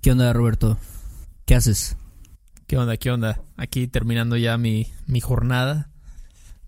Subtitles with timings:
[0.00, 0.78] ¿Qué onda, Roberto?
[1.44, 1.96] ¿Qué haces?
[2.66, 2.96] ¿Qué onda?
[2.96, 3.42] ¿Qué onda?
[3.56, 5.90] Aquí terminando ya mi, mi jornada,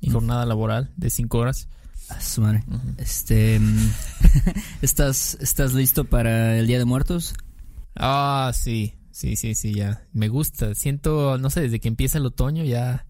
[0.00, 0.12] mi Mm.
[0.12, 1.68] jornada laboral de cinco horas.
[2.20, 2.62] Su madre.
[2.98, 3.58] Este,
[4.82, 7.34] ¿estás, ¿Estás listo para el Día de Muertos?
[7.96, 10.04] Ah, sí, sí, sí, sí, ya.
[10.12, 10.74] Me gusta.
[10.74, 13.06] Siento, no sé, desde que empieza el otoño ya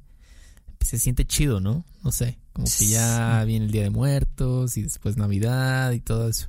[0.81, 1.85] se siente chido, ¿no?
[2.05, 6.29] No sé, como que ya viene el Día de Muertos y después Navidad y todo
[6.29, 6.49] eso.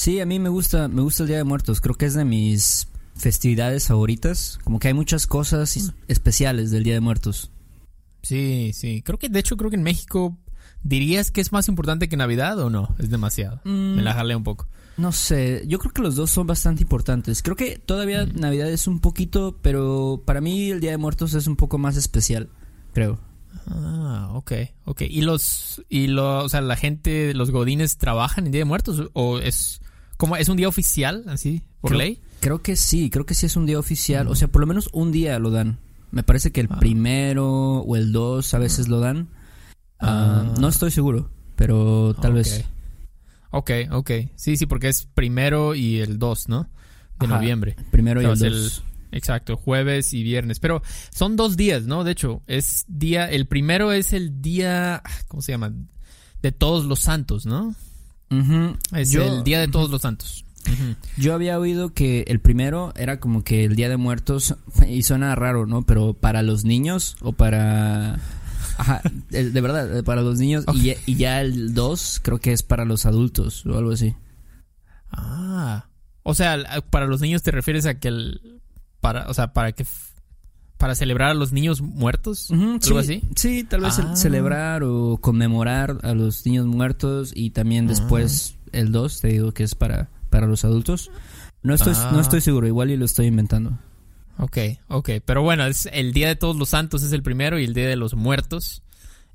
[0.00, 1.82] Sí, a mí me gusta, me gusta el Día de Muertos.
[1.82, 4.58] Creo que es de mis festividades favoritas.
[4.64, 7.50] Como que hay muchas cosas es- especiales del Día de Muertos.
[8.22, 9.02] Sí, sí.
[9.02, 10.38] Creo que, de hecho, creo que en México
[10.82, 12.94] dirías que es más importante que Navidad o no.
[12.98, 13.60] Es demasiado.
[13.64, 13.96] Mm.
[13.96, 14.66] Me la jalé un poco.
[14.96, 17.42] No sé, yo creo que los dos son bastante importantes.
[17.42, 18.40] Creo que todavía Mm.
[18.40, 21.98] Navidad es un poquito, pero para mí el Día de Muertos es un poco más
[21.98, 22.48] especial,
[22.94, 23.20] creo.
[23.66, 24.52] Ah, ok,
[24.86, 25.02] ok.
[25.02, 29.10] ¿Y los, y los, o sea, la gente, los godines trabajan en Día de Muertos
[29.12, 29.82] o es,
[30.20, 32.20] como, es un día oficial, así, por Creo- ley?
[32.40, 34.28] Creo que sí, creo que sí es un día oficial.
[34.28, 35.78] O sea, por lo menos un día lo dan.
[36.12, 36.78] Me parece que el Ah.
[36.78, 39.28] primero o el dos a veces lo dan.
[39.98, 40.54] Ah, Ah.
[40.60, 42.64] no estoy seguro, pero tal vez.
[43.50, 44.10] Ok, ok.
[44.36, 46.68] Sí, sí, porque es primero y el 2, ¿no?
[47.18, 47.76] De Ajá, noviembre.
[47.90, 48.82] Primero y el es dos.
[49.12, 50.60] Exacto, jueves y viernes.
[50.60, 50.82] Pero
[51.12, 52.04] son dos días, ¿no?
[52.04, 53.28] De hecho, es día.
[53.30, 55.02] El primero es el día.
[55.28, 55.72] ¿Cómo se llama?
[56.42, 57.74] De todos los santos, ¿no?
[58.92, 60.44] Es Yo- el día de todos los santos.
[61.16, 64.54] Yo había oído que el primero era como que el Día de Muertos,
[64.86, 65.82] y suena raro, ¿no?
[65.82, 68.20] Pero para los niños o para...
[68.76, 70.64] Ajá, de verdad, para los niños.
[71.06, 74.14] Y ya el 2 creo que es para los adultos o algo así.
[75.10, 75.86] Ah.
[76.22, 76.56] O sea,
[76.90, 78.60] para los niños te refieres a que el.
[79.00, 79.84] Para, o sea, para que.
[80.80, 82.50] Para celebrar a los niños muertos.
[82.50, 83.22] ¿Algo sí, así?
[83.36, 84.16] Sí, tal vez Ah.
[84.16, 89.62] celebrar o conmemorar a los niños muertos y también después el 2, te digo que
[89.62, 91.10] es para, para los adultos.
[91.62, 92.10] No estoy, Ah.
[92.14, 93.78] no estoy seguro, igual y lo estoy inventando.
[94.38, 94.56] Ok,
[94.88, 95.10] ok.
[95.24, 97.86] Pero bueno, es el día de todos los santos es el primero y el día
[97.86, 98.82] de los muertos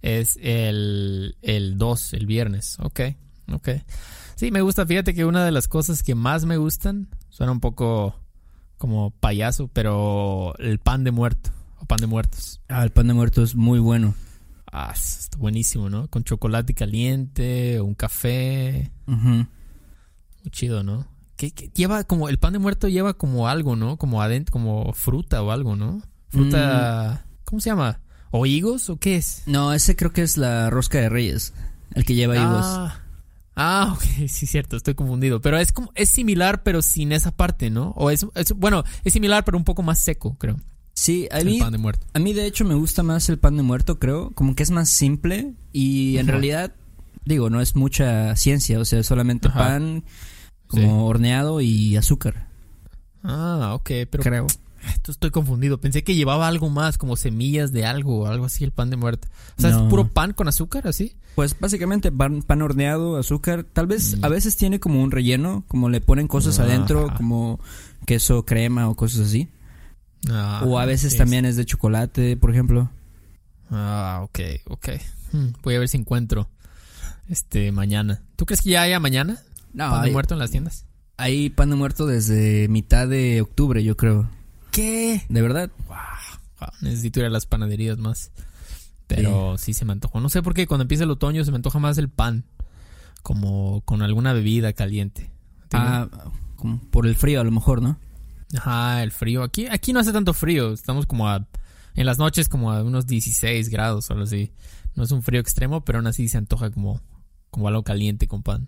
[0.01, 2.77] es el, el 2, el viernes.
[2.81, 3.01] Ok,
[3.51, 3.69] ok.
[4.35, 4.85] Sí, me gusta.
[4.87, 8.19] Fíjate que una de las cosas que más me gustan suena un poco
[8.77, 12.61] como payaso, pero el pan de muerto o pan de muertos.
[12.67, 14.13] Ah, el pan de muertos es muy bueno.
[14.71, 16.09] Ah, está buenísimo, ¿no?
[16.09, 18.91] Con chocolate caliente, un café.
[19.05, 19.47] Muy
[20.51, 21.07] chido, ¿no?
[21.37, 23.97] Que, que lleva como el pan de muerto lleva como algo, ¿no?
[23.97, 26.01] Como adentro, como fruta o algo, ¿no?
[26.29, 28.01] Fruta, ¿cómo se llama?
[28.31, 29.43] ¿O higos o qué es?
[29.45, 31.53] No, ese creo que es la rosca de reyes,
[31.93, 32.91] el que lleva higos.
[33.55, 35.41] Ah, ok, sí, cierto, estoy confundido.
[35.41, 37.89] Pero es como, es similar, pero sin esa parte, ¿no?
[37.95, 40.57] O es, es- bueno, es similar, pero un poco más seco, creo.
[40.93, 42.05] Sí, a el mí, pan de muerto.
[42.13, 44.71] a mí de hecho me gusta más el pan de muerto, creo, como que es
[44.71, 46.31] más simple y en Ajá.
[46.31, 46.73] realidad,
[47.25, 49.59] digo, no es mucha ciencia, o sea, es solamente Ajá.
[49.59, 50.03] pan
[50.67, 50.89] como Sí.
[51.09, 52.47] horneado y azúcar,
[53.23, 54.47] Ah, ok, pero creo.
[54.89, 55.79] Esto estoy confundido.
[55.79, 58.97] Pensé que llevaba algo más, como semillas de algo o algo así, el pan de
[58.97, 59.27] muerto.
[59.57, 59.83] O sea, No.
[59.83, 61.15] es puro pan con azúcar, así.
[61.35, 64.25] Pues básicamente pan, pan horneado, azúcar, tal vez Mm.
[64.25, 66.67] a veces tiene como un relleno, como le ponen cosas Ajá.
[66.69, 67.59] adentro, como
[68.05, 69.49] queso, crema o cosas así.
[70.29, 72.89] Ah, o a veces sí, también es de chocolate, por ejemplo.
[73.69, 74.89] Ah, ok, ok.
[75.33, 76.49] Hmm, voy a ver si encuentro
[77.29, 78.21] este mañana.
[78.35, 79.39] ¿Tú crees que ya haya mañana
[79.73, 80.85] No, pan de muerto en las tiendas?
[81.17, 84.29] hay pan de muerto desde mitad de octubre, yo creo.
[84.75, 85.21] ¿Qué?
[85.29, 85.71] ¿De verdad?
[85.87, 88.33] Wow, necesito ir a las panaderías más.
[89.07, 89.73] Pero sí.
[89.73, 90.19] se me antojó.
[90.19, 92.43] No sé por qué cuando empieza el otoño se me antoja más el pan.
[93.23, 95.31] Como con alguna bebida caliente.
[95.71, 96.09] Ah,
[96.57, 97.97] como por el frío a lo mejor, ¿no?
[98.57, 99.43] Ajá, el frío.
[99.43, 100.73] Aquí, aquí no hace tanto frío.
[100.73, 101.47] Estamos como a.
[101.95, 104.51] En las noches como a unos 16 grados o algo así.
[104.93, 107.01] No es un frío extremo, pero aún así se antoja como,
[107.49, 108.67] como algo caliente con pan.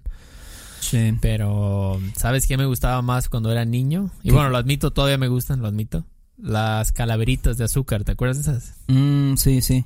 [0.80, 1.18] Sí.
[1.22, 4.12] Pero, ¿sabes qué me gustaba más cuando era niño?
[4.24, 4.34] Y ¿Qué?
[4.34, 6.06] bueno, lo admito, todavía me gustan, lo admito.
[6.38, 8.76] Las calaveritas de azúcar, ¿te acuerdas de esas?
[8.88, 9.86] Mm, sí, sí.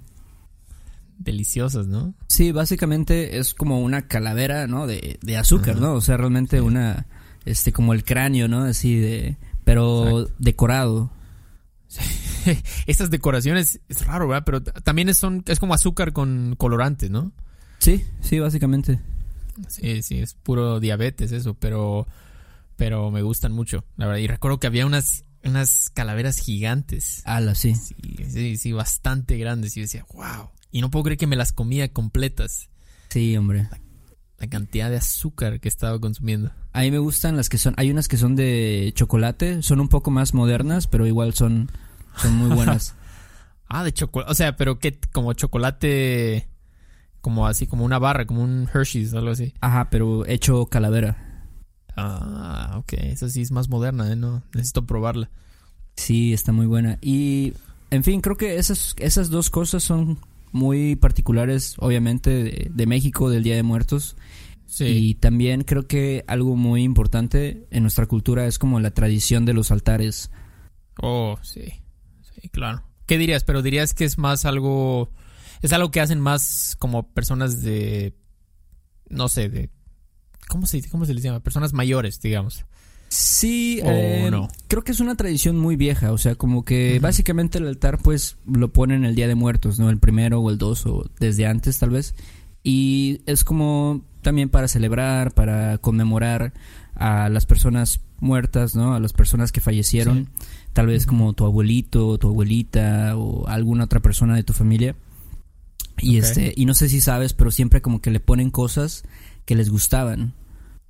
[1.17, 2.15] Deliciosas, ¿no?
[2.27, 4.87] Sí, básicamente es como una calavera, ¿no?
[4.87, 5.79] De, de azúcar, Ajá.
[5.81, 5.93] ¿no?
[5.93, 6.63] O sea, realmente Sí.
[6.63, 7.05] una,
[7.45, 8.63] este, como el cráneo, ¿no?
[8.63, 11.11] Así de, pero decorado.
[12.87, 14.43] Esas decoraciones es raro, ¿verdad?
[14.45, 17.31] Pero también son, es como azúcar con colorantes, ¿no?
[17.77, 18.99] Sí, sí, básicamente.
[19.67, 22.07] Sí, sí, es puro diabetes eso, pero
[22.81, 24.21] pero me gustan mucho, la verdad.
[24.21, 27.21] Y recuerdo que había unas, unas calaveras gigantes.
[27.25, 27.75] Ala, sí.
[27.75, 27.95] Sí,
[28.27, 29.77] sí, sí, bastante grandes.
[29.77, 30.49] Y yo decía, wow.
[30.71, 32.71] Y no puedo creer que me las comía completas.
[33.09, 33.69] Sí, hombre.
[34.39, 36.51] La cantidad de azúcar que estaba consumiendo.
[36.73, 39.87] A mí me gustan las que son, hay unas que son de chocolate, son un
[39.87, 41.69] poco más modernas, pero igual son,
[42.15, 42.95] son muy buenas.
[43.67, 46.49] ah, de chocolate, o sea, pero que como chocolate,
[47.21, 49.53] como así, como una barra, como un Hershey's, algo así.
[49.61, 51.47] Ajá, pero hecho calavera.
[51.95, 54.15] Ah, ok, esa sí es más moderna, ¿eh?
[54.15, 55.29] No, necesito probarla.
[55.95, 56.97] Sí, está muy buena.
[57.01, 57.53] Y,
[57.89, 60.19] en fin, creo que esas, esas dos cosas son
[60.51, 64.15] muy particulares, obviamente, de, de México, del Día de Muertos.
[64.65, 64.85] Sí.
[64.85, 69.53] Y también creo que algo muy importante en nuestra cultura es como la tradición de
[69.53, 70.31] los altares.
[71.01, 71.65] Oh, sí.
[72.21, 72.83] Sí, claro.
[73.05, 73.43] ¿Qué dirías?
[73.43, 75.11] Pero dirías que es más algo.
[75.61, 78.15] Es algo que hacen más como personas de.
[79.09, 79.69] No sé, de.
[80.47, 81.39] ¿Cómo se, cómo se les llama?
[81.39, 82.65] Personas mayores, digamos.
[83.13, 84.47] Sí, ¿O eh, no?
[84.69, 88.37] creo que es una tradición muy vieja, o sea, como que básicamente el altar pues
[88.45, 89.89] lo ponen el Día de Muertos, ¿no?
[89.89, 92.15] El primero o el dos o desde antes tal vez.
[92.63, 96.53] Y es como también para celebrar, para conmemorar
[96.95, 98.93] a las personas muertas, ¿no?
[98.93, 100.29] A las personas que fallecieron,
[100.71, 104.95] tal vez como tu abuelito, tu abuelita o alguna otra persona de tu familia.
[106.01, 109.03] Y este, y no sé si sabes, pero siempre como que le ponen cosas
[109.45, 110.33] que les gustaban.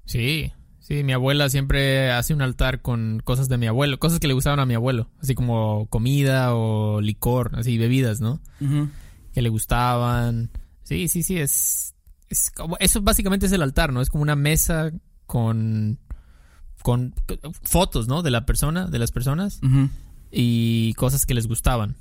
[0.05, 4.27] Sí, sí, mi abuela siempre hace un altar con cosas de mi abuelo, cosas que
[4.27, 8.41] le gustaban a mi abuelo, así como comida o licor, así bebidas, ¿no?
[9.33, 10.51] Que le gustaban.
[10.83, 11.95] Sí, sí, sí, es,
[12.29, 14.01] es como, eso básicamente es el altar, ¿no?
[14.01, 14.91] Es como una mesa
[15.25, 15.99] con
[16.81, 17.13] con
[17.61, 18.21] fotos, ¿no?
[18.21, 19.59] De la persona, de las personas
[20.31, 21.95] y cosas que les gustaban.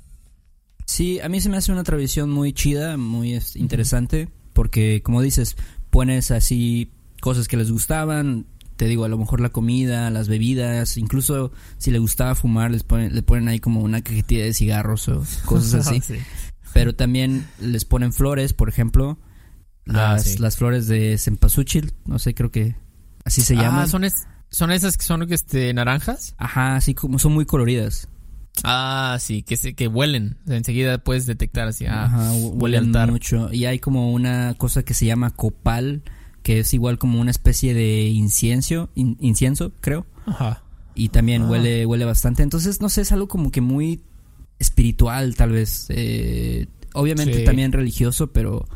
[0.91, 5.55] Sí, a mí se me hace una tradición muy chida, muy interesante, porque como dices,
[5.89, 6.91] pones así
[7.21, 8.45] cosas que les gustaban,
[8.75, 12.83] te digo, a lo mejor la comida, las bebidas, incluso si le gustaba fumar, les
[12.83, 16.01] ponen, le ponen ahí como una cajetilla de cigarros o cosas así.
[16.01, 16.15] Sí.
[16.73, 19.17] Pero también les ponen flores, por ejemplo,
[19.87, 20.37] Ah, las, sí.
[20.39, 22.75] las flores de cempasúchil, no sé, creo que
[23.23, 23.87] así se Ah, llaman.
[23.87, 26.35] son es- son esas que son este naranjas.
[26.37, 28.09] Ajá, así como son muy coloridas.
[28.63, 30.37] Ah, sí, que se, que huelen.
[30.45, 31.85] O sea, enseguida puedes detectar así.
[31.85, 33.11] Ah, Ajá, hu- huele altar.
[33.11, 33.51] mucho.
[33.51, 36.03] Y hay como una cosa que se llama copal,
[36.43, 40.05] que es igual como una especie de incienso, in- incienso, creo.
[40.25, 40.63] Ajá.
[40.93, 41.49] Y también Ah.
[41.49, 42.43] huele, huele bastante.
[42.43, 44.01] Entonces, no sé, es algo como que muy
[44.59, 45.87] espiritual, tal vez.
[45.89, 47.43] Eh, obviamente Sí.
[47.45, 48.67] también religioso, pero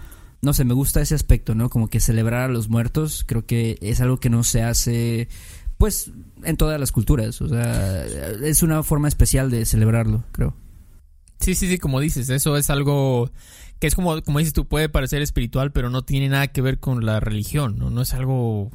[0.41, 1.69] no sé, me gusta ese aspecto, ¿no?
[1.69, 5.27] Como que celebrar a los muertos, creo que es algo que no se hace,
[5.77, 6.11] pues,
[6.43, 7.41] en todas las culturas.
[7.41, 10.55] O sea, es una forma especial de celebrarlo, creo.
[11.39, 13.29] Sí, sí, sí, como dices, eso es algo
[13.79, 16.79] que es como, como dices tú, puede parecer espiritual, pero no tiene nada que ver
[16.79, 17.89] con la religión, ¿no?
[17.89, 18.71] No es algo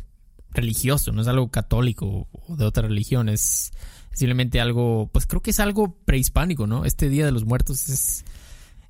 [0.52, 3.72] religioso, no es algo católico o de otra religión, es
[4.12, 6.84] simplemente algo, pues creo que es algo prehispánico, ¿no?
[6.84, 8.24] Este Día de los Muertos es,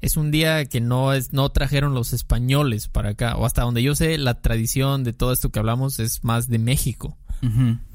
[0.01, 3.83] es un día que no es, no trajeron los españoles para acá, o hasta donde
[3.83, 7.17] yo sé, la tradición de todo esto que hablamos es más de México,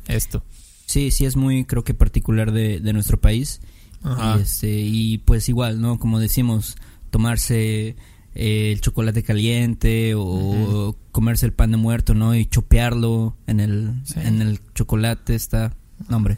[0.07, 0.43] esto.
[0.85, 3.61] Sí, sí es muy, creo que particular de, de nuestro país.
[4.03, 4.35] Ajá.
[4.37, 5.97] Y, este, y pues igual, ¿no?
[5.97, 6.75] Como decimos,
[7.09, 7.95] tomarse
[8.35, 12.35] eh, el chocolate caliente o comerse el pan de muerto, ¿no?
[12.35, 14.19] Y chopearlo en el, Sí.
[14.19, 15.75] en el chocolate está,
[16.07, 16.37] no, hombre,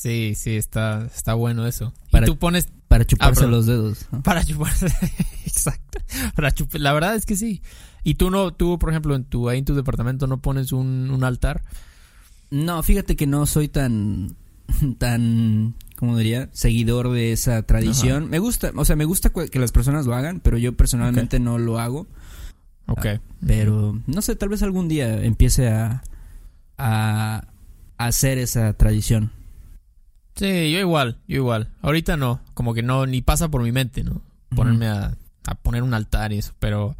[0.00, 1.92] Sí, sí, está, está bueno eso.
[2.10, 3.50] Para- y tú pones para chuparse perdón.
[3.50, 4.06] los dedos.
[4.10, 4.22] ¿no?
[4.22, 4.72] Para chupar.
[5.44, 5.98] Exacto.
[6.34, 6.80] Para chupar.
[6.80, 7.60] La verdad es que sí.
[8.02, 11.10] Y tú no, tú, por ejemplo, en tu, ahí en tu departamento no pones un,
[11.10, 11.62] un altar.
[12.50, 14.36] No, fíjate que no soy tan,
[14.96, 16.48] tan, ¿cómo diría?
[16.52, 18.30] Seguidor de esa tradición.
[18.30, 21.58] Me gusta, o sea, me gusta que las personas lo hagan, pero yo personalmente no
[21.58, 22.06] lo hago.
[22.86, 23.06] Ok.
[23.46, 26.02] Pero, no sé, tal vez algún día empiece a,
[26.78, 27.44] a
[27.98, 29.30] hacer esa tradición.
[30.40, 31.68] Sí, yo igual, yo igual.
[31.82, 34.22] Ahorita no, como que no, ni pasa por mi mente, ¿no?
[34.56, 35.14] Ponerme a,
[35.46, 36.96] a poner un altar y eso, pero...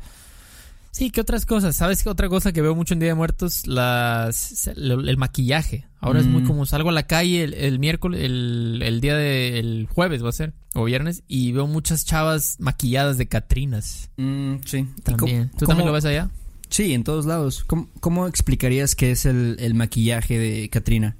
[0.90, 1.74] Sí, ¿qué otras cosas?
[1.74, 3.66] ¿Sabes qué otra cosa que veo mucho en Día de Muertos?
[3.66, 5.86] Las, el, el maquillaje.
[6.00, 6.46] Ahora es muy Mm.
[6.48, 10.28] como salgo a la calle el, el miércoles, el, el día de, el jueves va
[10.28, 14.10] a ser, o viernes, y veo muchas chavas maquilladas de Catrinas.
[14.18, 14.78] Mm, sí.
[14.98, 15.48] ¿Y También.
[15.48, 16.28] cómo- ¿Tú también lo ves allá?
[16.68, 17.64] Sí, en todos lados.
[17.66, 21.16] ¿Cómo, cómo explicarías qué es el, el maquillaje de Katrina?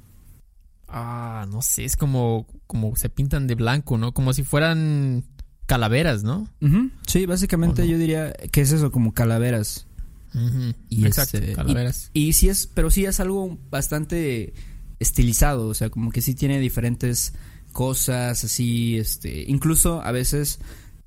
[0.93, 4.13] Ah, no sé, es como, como se pintan de blanco, ¿no?
[4.13, 5.25] Como si fueran
[5.67, 6.49] calaveras, ¿no?
[7.07, 9.87] Sí, básicamente yo diría que es eso, como calaveras.
[10.89, 12.11] Y Exacto, este, calaveras.
[12.13, 14.53] Y sí es, pero sí es algo bastante
[14.99, 17.35] estilizado, o sea, como que sí tiene diferentes
[17.73, 20.59] cosas, así, este, incluso a veces,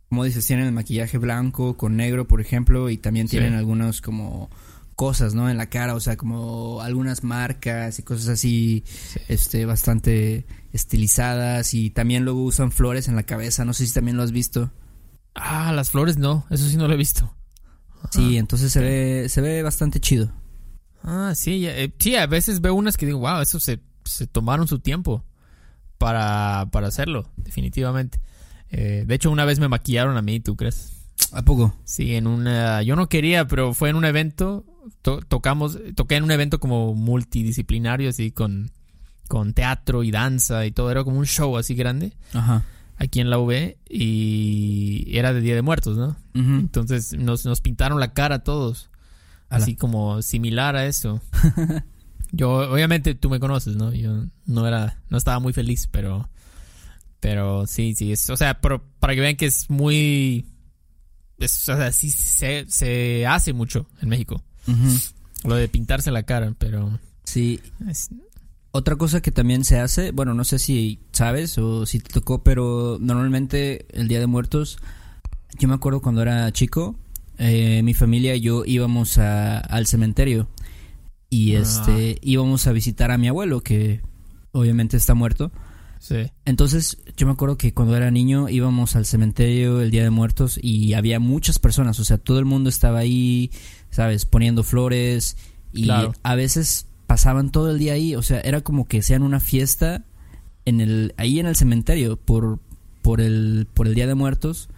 [0.10, 3.32] como dices, tienen el maquillaje blanco con negro, por ejemplo, y también Sí.
[3.32, 4.50] tienen algunos como,
[4.96, 5.50] cosas, ¿no?
[5.50, 8.84] En la cara, o sea, como algunas marcas y cosas así,
[9.28, 14.18] este, bastante estilizadas y también luego usan flores en la cabeza, no sé si también
[14.18, 14.72] lo has visto.
[15.36, 17.36] Ah, las flores no, eso sí no lo he visto.
[18.12, 20.32] Sí, entonces se ve, se ve bastante chido.
[21.04, 24.68] Ah, sí, eh, sí, a veces veo unas que digo, wow, eso se, se tomaron
[24.68, 25.24] su tiempo
[25.98, 28.20] para, para hacerlo, definitivamente.
[28.70, 30.92] Eh, de hecho, una vez me maquillaron a mí, ¿tú crees?
[31.32, 31.76] ¿A poco?
[31.84, 32.84] Sí, en una...
[32.84, 34.66] Yo no quería, pero fue en un evento,
[35.02, 38.72] tocamos, toqué en un evento como multidisciplinario, así, con,
[39.28, 42.14] con teatro y danza y todo, era como un show así grande.
[42.34, 42.64] Ajá
[42.98, 46.16] aquí en la UV y era de Día de Muertos, ¿no?
[46.34, 48.90] Entonces nos, nos pintaron la cara a todos.
[49.50, 51.22] Así como similar a eso.
[52.32, 53.94] Yo, obviamente tú me conoces, ¿no?
[53.94, 56.28] Yo no era, no estaba muy feliz, pero,
[57.20, 60.48] pero sí, sí, es, o sea, para que vean que es muy,
[61.40, 64.44] o sea, sí se, se hace mucho en México.
[65.44, 67.00] Lo de pintarse la cara, pero...
[67.24, 67.60] Sí.
[68.72, 72.44] Otra cosa que también se hace, bueno, no sé si sabes o si te tocó,
[72.44, 74.78] pero normalmente el Día de Muertos,
[75.60, 76.96] yo me acuerdo cuando era chico,
[77.38, 80.48] eh, mi familia y yo íbamos al cementerio
[81.30, 81.62] y ah.
[81.62, 84.02] este íbamos a visitar a mi abuelo que
[84.52, 85.52] obviamente está muerto.
[86.00, 86.32] Sí.
[86.46, 90.60] Entonces yo me acuerdo que cuando era niño íbamos al cementerio el Día de Muertos
[90.62, 93.52] y había muchas personas, o sea, todo el mundo estaba ahí,
[93.94, 95.38] sabes, poniendo flores
[95.72, 99.40] y a veces pasaban todo el día ahí, o sea, era como que sean una
[99.40, 100.04] fiesta
[100.66, 102.60] en el ahí en el cementerio por
[103.02, 104.70] por el por el Día de Muertos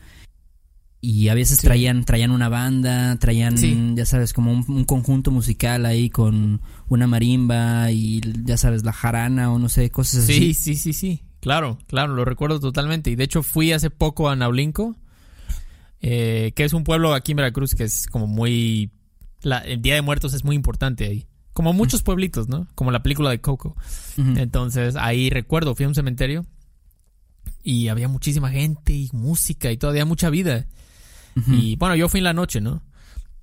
[0.99, 6.09] y a veces traían traían una banda, traían ya sabes como un, conjunto musical ahí
[6.09, 10.33] con una marimba y ya sabes la jarana o no sé, cosas así.
[10.33, 11.21] Sí, sí, sí, sí.
[11.39, 14.95] Claro, claro, lo recuerdo totalmente y de hecho fui hace poco a Naulinco.
[16.01, 18.91] Eh, que es un pueblo aquí en Veracruz que es como muy
[19.45, 21.27] el Día de Muertos es muy importante ahí.
[21.53, 22.67] Como muchos pueblitos, ¿no?
[22.75, 23.77] Como la película de Coco.
[24.17, 26.45] Entonces, ahí recuerdo, fui a un cementerio
[27.63, 30.67] y había muchísima gente y música y todavía mucha vida.
[31.47, 32.83] Y bueno, yo fui en la noche, ¿no?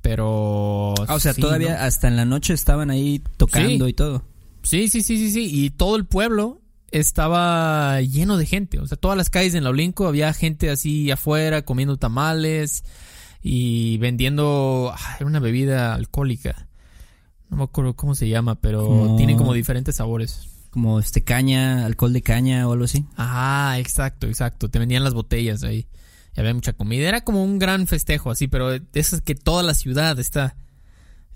[0.02, 0.94] Pero...
[1.08, 4.24] Ah, o sea, todavía hasta en la noche estaban ahí tocando y todo.
[4.62, 5.48] Sí, sí, sí, sí, sí.
[5.50, 8.78] Y todo el pueblo estaba lleno de gente.
[8.78, 12.84] O sea, todas las calles en Laulinco había gente así afuera comiendo tamales
[13.42, 16.68] y vendiendo una bebida alcohólica.
[17.50, 20.48] No me acuerdo cómo se llama, pero tiene como diferentes sabores.
[20.70, 23.04] Como este caña, alcohol de caña o algo así.
[23.18, 24.70] Ah, exacto, exacto.
[24.70, 25.86] Te vendían las botellas ahí.
[26.34, 27.06] Y había mucha comida.
[27.06, 30.56] Era como un gran festejo, así, pero de esas que toda la ciudad está.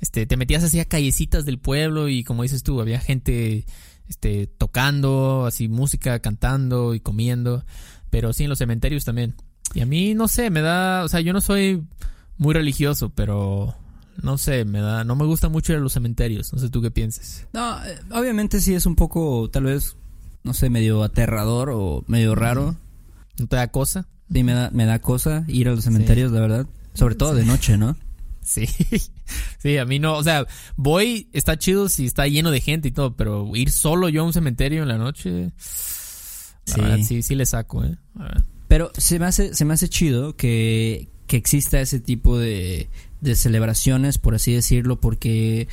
[0.00, 3.66] Este, te metías así a callecitas del pueblo y como dices tú, había gente
[4.08, 7.64] este, tocando, así música, cantando y comiendo.
[8.08, 9.34] Pero sí en los cementerios también.
[9.74, 11.84] Y a mí, no sé, me da, o sea, yo no soy
[12.38, 13.74] muy religioso, pero
[14.22, 16.52] no sé, me da, no me gusta mucho ir a los cementerios.
[16.52, 17.46] No sé tú qué pienses.
[17.52, 19.96] No, eh, obviamente sí es un poco, tal vez,
[20.42, 22.76] no sé, medio aterrador o medio raro.
[23.38, 24.08] ¿No te da cosa?
[24.32, 26.66] Sí, me da, me da cosa ir a los cementerios, la verdad.
[26.94, 27.96] Sobre todo de noche, ¿no?
[28.46, 28.64] Sí,
[29.58, 30.46] sí, a mí no, o sea,
[30.76, 34.24] voy, está chido si está lleno de gente y todo, pero ir solo yo a
[34.24, 37.98] un cementerio en la noche, sí, sí, sí le saco, ¿eh?
[38.68, 42.88] Pero se me hace, se me hace chido que, que exista ese tipo de,
[43.20, 45.68] de celebraciones, por así decirlo, porque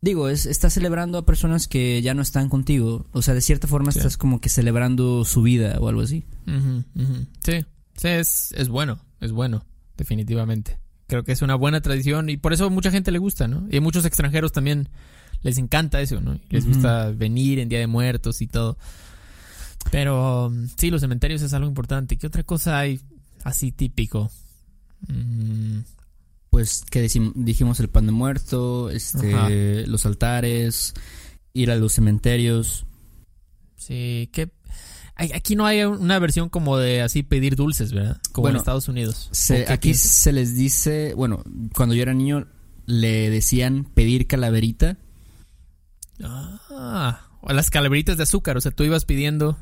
[0.00, 3.06] digo, es, estás celebrando a personas que ya no están contigo.
[3.12, 6.24] O sea, de cierta forma estás como que celebrando su vida o algo así.
[7.44, 7.64] Sí,
[7.96, 9.64] sí, es, es bueno, es bueno,
[9.96, 10.78] definitivamente.
[11.08, 13.66] Creo que es una buena tradición y por eso mucha gente le gusta, ¿no?
[13.70, 14.88] Y a muchos extranjeros también
[15.42, 16.40] les encanta eso, ¿no?
[16.50, 18.76] Les gusta venir en Día de Muertos y todo.
[19.90, 22.16] Pero sí, los cementerios es algo importante.
[22.16, 23.00] ¿Qué otra cosa hay
[23.44, 24.30] así típico?
[25.08, 25.80] Mm,
[26.50, 30.94] pues que dijimos el pan de muerto, este, los altares,
[31.52, 32.86] ir a los cementerios.
[33.76, 34.50] Sí, que
[35.16, 38.20] aquí no hay una versión como de así pedir dulces, ¿verdad?
[38.32, 39.30] Como en Estados Unidos.
[39.68, 41.42] aquí se les dice, bueno,
[41.74, 42.46] cuando yo era niño
[42.86, 44.96] le decían pedir calaverita.
[46.22, 49.58] Ah, las calaveritas de azúcar, o sea, tú ibas pidiendo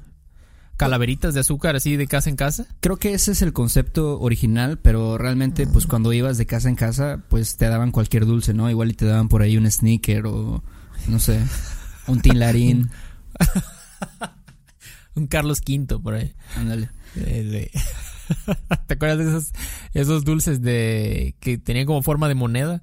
[0.77, 2.67] calaveritas de azúcar así de casa en casa?
[2.81, 6.77] Creo que ese es el concepto original, pero realmente pues cuando ibas de casa en
[6.77, 8.69] casa pues te daban cualquier dulce, ¿no?
[8.71, 10.63] Igual y te daban por ahí un sneaker o
[11.09, 11.41] no sé,
[12.07, 12.91] un tinlarín.
[15.15, 16.35] un Carlos V por ahí.
[16.57, 16.91] Ándale.
[18.87, 19.53] ¿Te acuerdas de esos,
[19.93, 22.83] esos dulces de que tenían como forma de moneda?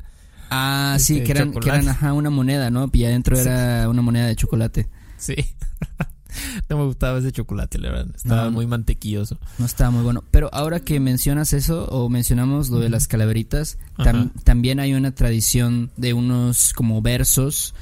[0.50, 1.32] Ah, sí, este, que
[1.70, 2.90] eran, ajá, una moneda, ¿no?
[2.92, 4.90] Y adentro era una moneda de chocolate.
[5.18, 5.36] Sí.
[6.70, 8.16] no me gustaba ese chocolate, la verdad.
[8.16, 9.38] Estaba No, muy mantequilloso.
[9.58, 10.24] No estaba muy bueno.
[10.32, 15.14] Pero ahora que mencionas eso, o mencionamos lo de las calaveritas, tam- también hay una
[15.14, 17.74] tradición de unos como versos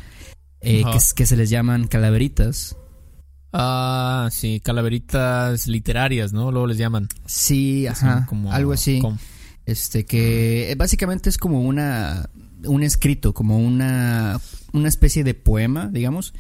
[0.61, 0.83] eh,
[1.15, 2.75] que, se les llaman calaveritas.
[3.51, 6.51] Ah, sí, calaveritas literarias, ¿no?
[6.51, 7.07] Luego les llaman.
[7.25, 9.01] Sí, ajá, como- algo así.
[9.65, 12.29] Este que básicamente es como una
[12.65, 14.39] un escrito, como una
[14.73, 16.33] una especie de poema, digamos,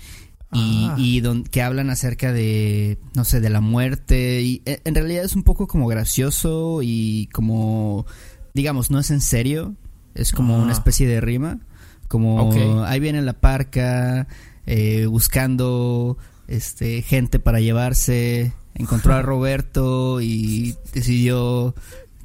[0.51, 0.95] y, Ah.
[0.97, 5.23] y don- que hablan acerca de no sé, de la muerte y eh, en realidad
[5.23, 8.05] es un poco como gracioso y como
[8.53, 9.75] digamos, no es en serio,
[10.15, 10.63] es como Ah.
[10.63, 11.59] una especie de rima,
[12.07, 14.27] como ahí viene la parca
[14.65, 21.75] eh, buscando este gente para llevarse, encontró a Roberto y decidió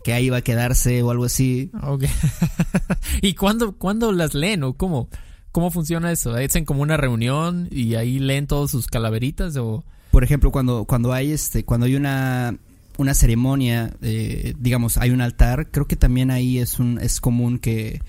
[0.02, 1.70] que ahí iba a quedarse o algo así.
[1.82, 2.04] Ok.
[3.22, 5.08] ¿Y cuándo, cuándo las leen o cómo?
[5.54, 6.34] ¿Cómo funciona eso?
[6.34, 9.84] ¿Hacen como una reunión y ahí leen todos sus calaveritas o...?
[10.10, 12.56] Por ejemplo, cuando, cuando hay este, cuando hay una,
[12.98, 17.60] una ceremonia, eh, digamos, hay un altar, creo que también ahí es un, es común
[17.60, 18.02] que,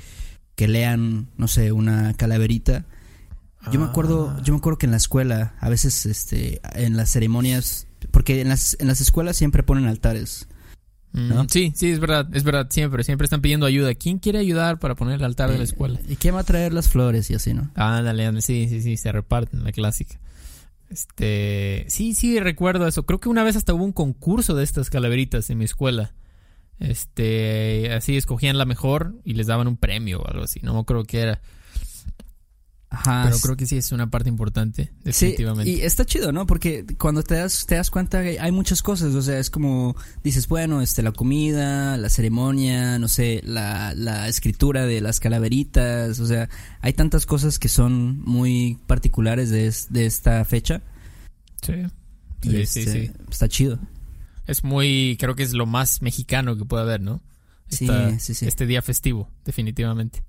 [0.56, 2.86] que lean, no sé, una calaverita.
[3.72, 4.42] Yo me acuerdo, Ah.
[4.44, 8.50] yo me acuerdo que en la escuela, a veces, este, en las ceremonias, porque en
[8.50, 10.48] las, en las escuelas siempre ponen altares.
[11.15, 11.45] Mm, ¿no?
[11.50, 13.95] Sí, sí, es verdad, es verdad, siempre, siempre están pidiendo ayuda.
[13.95, 16.00] ¿Quién quiere ayudar para poner el altar de la escuela?
[16.10, 17.72] ¿Y quién va a traer las flores y así, no?
[17.75, 20.19] Ándale, ándale, sí, sí, sí, se reparten, la clásica.
[20.89, 23.05] Este, sí, sí, recuerdo eso.
[23.05, 26.13] Creo que una vez hasta hubo un concurso de estas calaveritas en mi escuela.
[26.79, 30.60] Este, así escogían la mejor y les daban un premio o algo así.
[30.63, 31.41] No acuerdo qué era.
[32.89, 33.24] Ajá.
[33.25, 35.70] Pero creo que sí es una parte importante, Sí, definitivamente.
[35.72, 36.46] y está chido, ¿no?
[36.46, 39.96] Porque cuando te das, te das cuenta que hay muchas cosas, o sea, es como,
[40.24, 46.20] dices, bueno, este, la comida, la ceremonia, no sé, la, la escritura de las calaveritas,
[46.20, 46.48] o sea,
[46.82, 50.82] hay tantas cosas que son muy particulares de, es- de esta fecha.
[51.62, 51.74] Sí.
[52.44, 53.12] Sí, sí, este, sí.
[53.32, 53.80] está chido.
[54.46, 57.24] Es muy, creo que es lo más mexicano que puede haber, ¿no?
[57.68, 57.89] Sí,
[58.20, 58.46] sí, sí.
[58.48, 60.24] Este día festivo, definitivamente.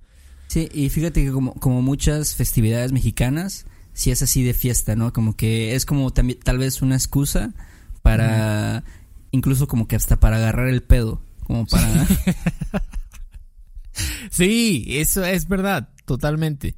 [0.49, 5.13] Sí, y fíjate que como, como muchas festividades mexicanas, sí es así de fiesta, ¿no?
[5.13, 7.53] Como que es como también, tal vez una excusa
[8.03, 8.85] para,
[9.33, 12.07] incluso como que hasta para agarrar el pedo, como para...
[14.31, 16.77] Sí, eso es verdad, totalmente.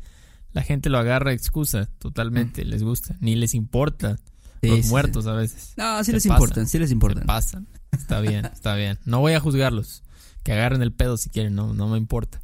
[0.53, 3.17] La gente lo agarra excusa, totalmente, les gusta.
[3.21, 4.19] Ni les importa
[4.63, 5.75] Sí, los muertos a veces.
[5.77, 7.27] No, sí les pasan, importan, sí les importan.
[7.27, 7.67] pasan.
[7.93, 8.99] Está bien, está bien.
[9.05, 10.03] No voy a juzgarlos.
[10.43, 12.41] Que agarren el pedo si quieren, no, no me importa.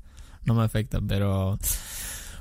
[0.46, 1.58] No me afecta, pero...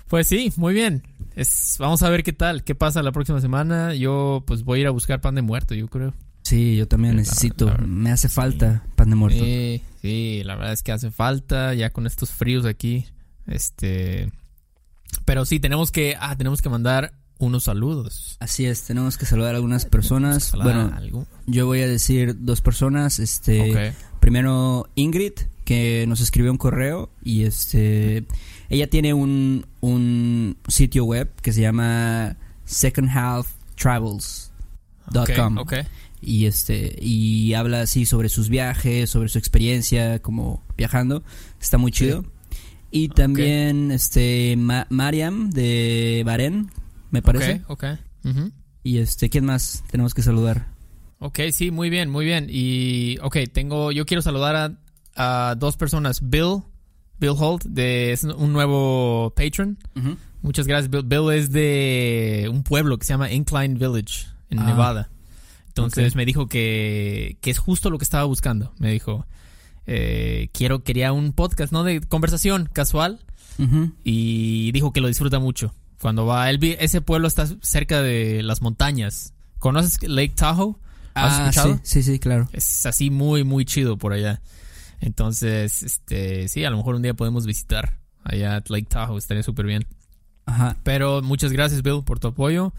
[0.08, 1.04] Pues sí, muy bien.
[1.36, 3.96] Es, vamos a ver qué tal, qué pasa la próxima semana.
[3.96, 6.14] Yo pues voy a ir a buscar pan de muerto, yo creo.
[6.44, 9.44] Sí, yo también La- necesito, la- me hace falta pan de muerto.
[9.44, 13.06] Sí, sí, la verdad es que hace falta ya con estos fríos aquí.
[13.48, 14.32] Este,
[15.26, 18.38] pero sí tenemos que, ah, tenemos que mandar unos saludos.
[18.40, 20.52] Así es, tenemos que saludar a algunas personas.
[20.62, 23.18] Bueno, a algún- yo voy a decir dos personas.
[23.20, 25.34] Este, primero Ingrid,
[25.66, 28.26] que nos escribió un correo y este,
[28.70, 35.86] ella tiene un, un sitio web que se llama secondhalftravels.com Ok, ok.
[36.22, 41.24] y este y habla así sobre sus viajes, sobre su experiencia como viajando.
[41.62, 42.26] Está muy chido.
[42.92, 46.70] Y también este Ma- Mariam de Bahrein,
[47.12, 47.62] me parece.
[47.68, 47.84] Ok.
[48.84, 50.68] Y este, ¿quién más tenemos que saludar?
[51.20, 52.48] Ok, sí, muy bien, muy bien.
[52.50, 54.78] Y, ok, tengo, yo quiero saludar a,
[55.16, 56.22] a dos personas.
[56.30, 56.64] Bill,
[57.20, 59.78] Bill Holt, de, es un nuevo patron.
[60.42, 61.04] Muchas gracias, Bill.
[61.04, 64.66] Bill es de un pueblo que se llama Incline Village, en Ah.
[64.66, 65.10] Nevada.
[65.68, 68.74] Entonces me dijo que, que es justo lo que estaba buscando.
[68.78, 69.26] Me dijo,
[69.88, 71.84] eh, quiero, quería un podcast, ¿no?
[71.84, 73.20] De conversación casual.
[74.04, 75.74] Y dijo que lo disfruta mucho.
[76.02, 79.34] Cuando va, él, ese pueblo está cerca de las montañas.
[79.60, 80.76] ¿Conoces Lake Tahoe?
[81.14, 81.76] ¿Has Ah, escuchado?
[81.84, 82.50] sí, sí, sí, claro.
[82.52, 84.42] Es así muy, muy chido por allá.
[85.06, 89.66] Entonces, este, sí, a lo mejor un día podemos visitar allá Lake Tahoe, estaría súper
[89.66, 89.86] bien.
[90.46, 90.78] Ajá.
[90.84, 92.74] Pero muchas gracias, Bill, por tu apoyo.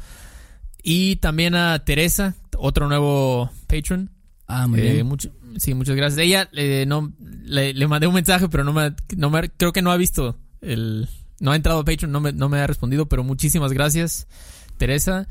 [0.82, 4.10] Y también a Teresa, otro nuevo patron.
[4.46, 5.06] Ah, muy Eh, bien.
[5.06, 6.18] mucho- sí, muchas gracias.
[6.18, 7.12] Ella eh, no
[7.44, 10.38] le, le mandé un mensaje, pero no me, no me- creo que no ha visto
[10.62, 11.08] el,
[11.40, 14.26] no ha entrado a Patreon, no me, no me ha respondido, pero muchísimas gracias,
[14.78, 15.26] Teresa.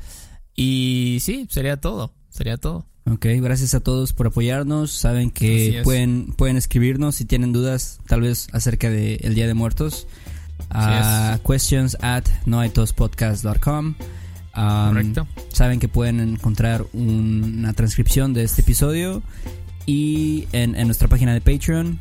[0.56, 2.84] Y sí, sería todo, sería todo.
[3.06, 4.90] Ok, gracias a todos por apoyarnos.
[4.90, 10.06] Saben que pueden, pueden escribirnos si tienen dudas, tal vez acerca del Día de Muertos.
[10.70, 13.94] A questions at noaitospodcast.com.
[14.56, 15.26] Um, Correcto.
[15.52, 19.22] Saben que pueden encontrar un- una transcripción de este episodio
[19.84, 21.98] y en, en nuestra página de Patreon.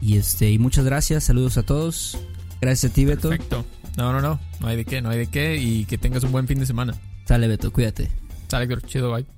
[0.00, 2.18] Y este, y muchas gracias, saludos a todos.
[2.60, 3.30] Gracias a ti, Beto.
[3.30, 3.64] Perfecto.
[3.96, 6.32] No, no, no, no hay de qué, no hay de qué y que tengas un
[6.32, 6.94] buen fin de semana.
[7.26, 8.10] Sale, Beto, cuídate.
[8.48, 8.68] Sale.
[8.86, 9.37] Chido, bye.